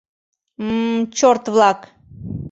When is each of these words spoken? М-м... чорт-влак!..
М-м... 0.65 1.01
чорт-влак!.. 1.17 1.79